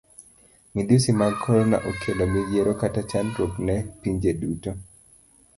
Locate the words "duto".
4.41-4.71